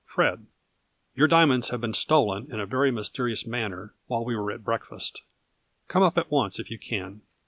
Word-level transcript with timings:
Fred,— 0.03 0.47
Your 1.15 1.27
diamonds 1.27 1.69
have 1.69 1.79
been 1.79 1.93
stolen 1.93 2.51
in 2.51 2.59
a 2.59 2.65
very 2.65 2.89
mysterious 2.89 3.45
manner 3.45 3.93
while 4.07 4.25
we 4.25 4.35
were 4.35 4.51
at 4.51 4.63
breakfast 4.63 5.21
Come 5.89 6.01
up 6.01 6.17
at 6.17 6.31
once 6.31 6.57
if 6.59 6.71
you 6.71 6.79
can. 6.79 7.21